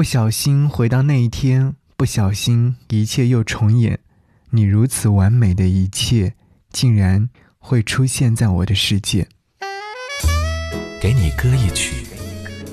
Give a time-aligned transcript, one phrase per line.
[0.00, 3.98] 不小心回到那一天，不小心一切又重演。
[4.48, 6.32] 你如此完美的一切，
[6.72, 9.28] 竟然会出现在我的世界。
[11.02, 12.06] 给你歌一曲，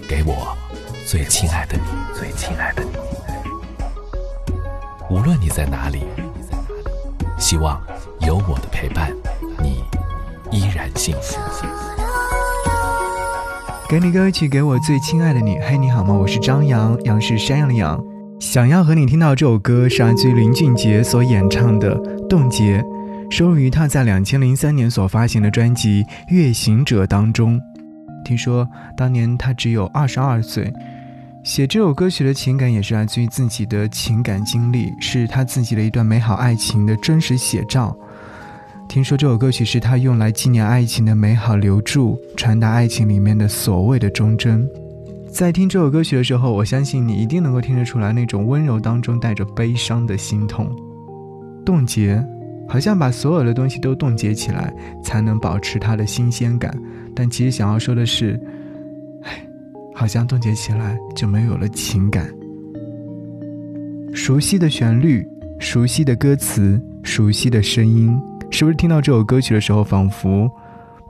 [0.08, 0.58] 给我
[1.06, 2.92] 最亲爱的你，最亲爱的你。
[5.10, 6.06] 无论你在哪里，
[7.38, 7.86] 希望
[8.22, 9.12] 有我的陪伴，
[9.62, 9.84] 你
[10.50, 11.38] 依然幸福。
[13.90, 15.58] 给你歌曲，给我最亲爱的你。
[15.62, 16.14] 嘿，你好吗？
[16.14, 17.98] 我是张扬，杨是山羊的羊。
[18.38, 21.98] 想要和你听到这首歌，是来自于林俊杰所演唱的
[22.28, 22.82] 《冻结》，
[23.32, 27.58] 收录于他在两千零三年所发行的专辑《月行者》当中。
[28.26, 30.70] 听说当年他只有二十二岁，
[31.46, 37.96] 写这首歌曲的情感也是来自于自己的情感经历，是他自己的一段美好爱情的真实写照。
[38.88, 44.68] 听说这首歌曲是他用来纪念爱情的美好留住，传达爱情里面的所谓的忠贞。
[45.30, 50.74] 在听这首歌曲的时候，我相信你一定能够听得出来那种温柔当中带着悲伤的心痛。
[51.66, 52.26] 冻结，
[52.68, 56.76] 好像把所有的东西都冻结起来，才能保持它的新鲜感。
[57.14, 58.40] 但其实想要说的是，
[59.24, 59.46] 唉，
[59.94, 62.34] 好像冻结起来就没有了情感。
[64.14, 65.28] 熟悉的旋律，
[65.60, 68.18] 熟悉的歌词，熟悉的声音。
[68.50, 70.50] 是不是听到这首歌曲的时候，仿佛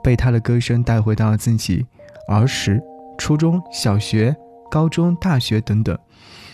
[0.02, 1.86] 被他的歌声带回到了自己
[2.28, 2.82] 儿时、
[3.16, 4.36] 初中小学、
[4.70, 5.96] 高中、大学等等？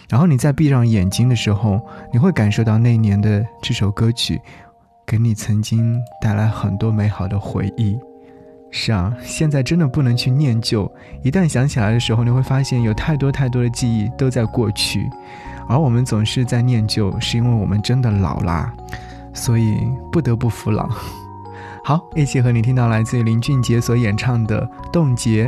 [0.08, 1.80] 然后你在闭上眼睛的时候，
[2.12, 4.40] 你会感受到那年的这首歌曲
[5.06, 7.98] 给你曾经带来很多美好的回忆。
[8.70, 10.90] 是啊，现在真的不能去念旧，
[11.22, 15.08] 一旦想起来的时候，你会发现有太多太多的记忆都在过去，
[15.68, 18.74] 而我们总是在念旧，是因为我们真的老啦。
[19.34, 19.76] 所以
[20.10, 20.88] 不得不服老。
[21.84, 25.46] 好，一起和你听到来自于林俊杰所演唱的《冻结》。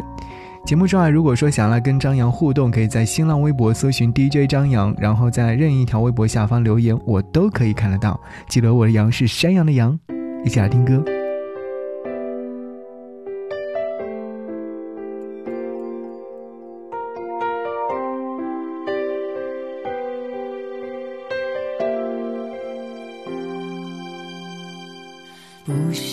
[0.66, 8.20] 节目之外，如果说想要跟张扬互动，可以在新浪微博搜寻 DJ 张扬，然后在任意一条微博下方留言，我都可以看得到。
[8.48, 9.98] 记得我的羊是山羊的羊，
[10.44, 11.02] 一起来听歌。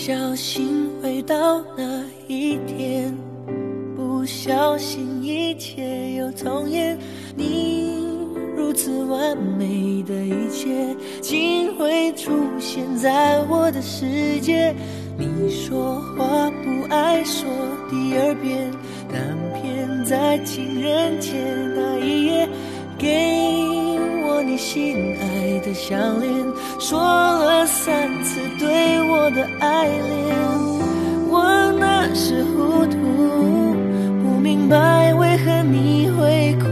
[0.06, 3.10] 小心回到那一天，
[3.96, 6.98] 不小心一切又重演。
[7.34, 7.90] 你
[8.54, 14.74] 如此完美的一切，竟会出现在我的世界。
[15.16, 17.48] 你说话不爱说
[17.88, 18.70] 第二遍，
[19.10, 21.32] 但偏在情人节
[21.74, 22.46] 那一夜
[23.04, 23.10] 给
[24.26, 24.42] 我。
[24.42, 26.32] 你心爱的项链，
[26.78, 28.66] 说了三次对
[29.10, 30.34] 我的爱恋。
[31.28, 32.96] 我那时糊涂，
[34.22, 36.64] 不明白为何你会哭。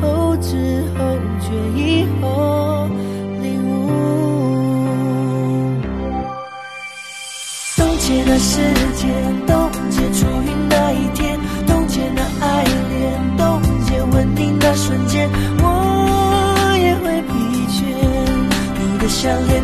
[0.00, 1.04] 后知后
[1.40, 2.88] 觉以后
[3.40, 3.70] 领悟，
[7.76, 8.60] 冻结那时
[8.96, 9.06] 间，
[9.46, 10.26] 冻结初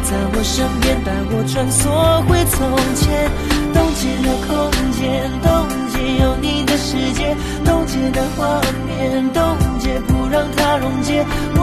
[0.09, 1.85] 在我身边，带我穿梭
[2.25, 2.57] 回从
[2.97, 3.31] 前，
[3.75, 4.49] 冻结了空
[4.97, 9.45] 间，冻结有你的世界，冻结的画面，冻
[9.79, 11.27] 结不让它溶解。
[11.57, 11.61] 我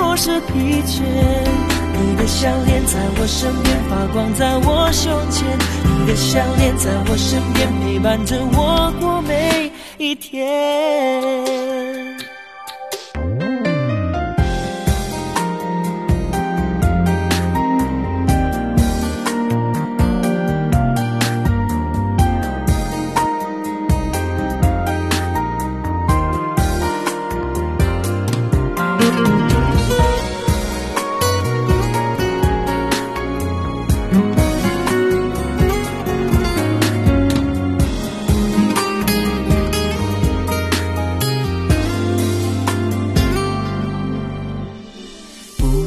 [0.00, 1.04] 若是疲倦，
[1.94, 5.46] 你的项链在我身边发光，在我胸前，
[5.84, 11.99] 你的项链在我身边陪伴着我过每一天。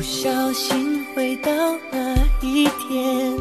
[0.03, 1.49] 不小心回到
[1.89, 3.33] 那一天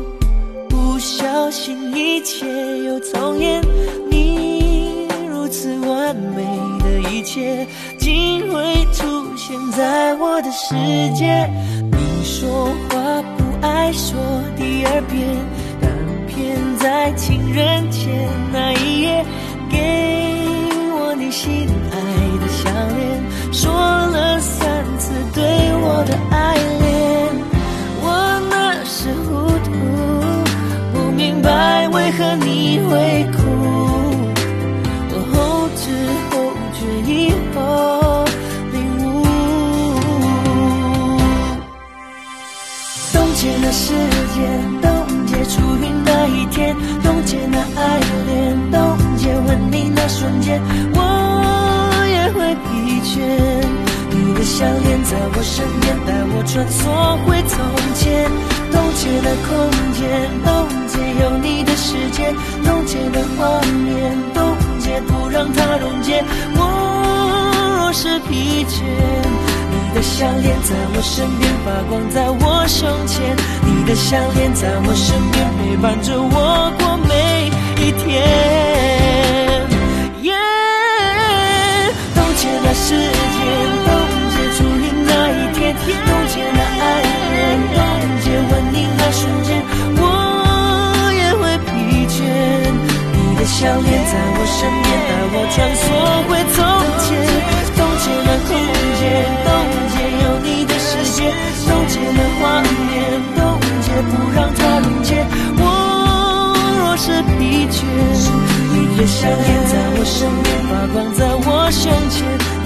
[0.68, 2.46] 不小心一切
[2.84, 3.60] 又重演
[4.08, 6.44] 你如此完美
[6.78, 7.66] 的一切
[7.98, 10.76] 竟会出现在我的世
[11.16, 11.50] 界
[11.90, 14.16] 你说话不爱说
[14.56, 15.36] 第二遍
[15.80, 15.90] 但
[16.28, 18.08] 偏在情人节
[18.52, 19.24] 那一夜
[19.68, 19.78] 给
[20.94, 25.42] 我你心爱的项链说了三次对
[25.82, 26.51] 我的爱。
[32.16, 32.90] 何你会
[33.32, 33.38] 哭。
[35.10, 35.36] 我后
[35.76, 35.84] 知
[36.30, 36.32] 后
[36.72, 36.80] 觉
[37.12, 37.12] 以。
[37.54, 38.24] 后
[38.72, 39.06] 领悟。
[43.12, 43.92] 冻结了时
[44.34, 44.40] 间，
[44.80, 44.90] 冻
[45.26, 48.80] 结初遇那一天，冻结那爱恋，冻
[49.18, 50.62] 结吻你那瞬间，
[50.94, 50.98] 我
[52.08, 52.70] 也会疲
[53.04, 53.20] 倦。
[54.10, 56.80] 你的项链在我身边，带我穿梭
[57.26, 57.54] 回从
[57.94, 58.30] 前，
[58.72, 59.50] 冻结了空
[59.92, 60.00] 间，
[60.42, 60.71] 冻结，
[62.64, 66.24] 冻结的画面，冻结不让它溶解。
[66.54, 66.60] 我
[67.78, 68.82] 若是疲倦，
[69.70, 77.50] 你的项链在我身边发光，在我胸前，你的项链在我身边陪伴着我过每
[77.82, 78.08] 一天。
[80.22, 80.32] 耶，
[82.14, 82.94] 冻结了时
[95.54, 95.84] 穿梭
[96.28, 96.64] 回从
[97.04, 97.06] 前，
[97.76, 98.50] 冻结了空
[98.98, 99.04] 间，
[99.44, 99.48] 冻
[99.92, 99.94] 结
[100.24, 101.18] 有你的世界，
[101.68, 102.72] 冻结了画面，
[103.36, 103.38] 冻
[103.82, 105.10] 结不让它溶解。
[105.58, 105.60] 我
[106.78, 107.84] 若是疲倦，
[108.72, 112.16] 你的项链在我身边发光，在我胸前。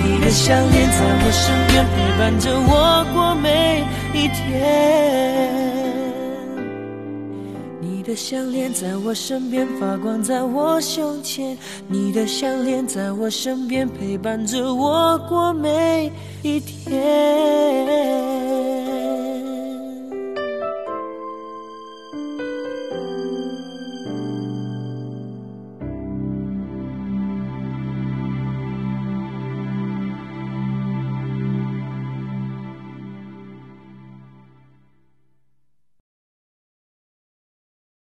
[0.05, 3.85] 你的项链在我身边陪伴着我过每
[4.15, 5.86] 一天。
[8.07, 11.59] 的项链在我身边发光，在我胸前。
[11.89, 16.13] 你的项链在我身边陪伴着我过每
[16.43, 18.36] 一天。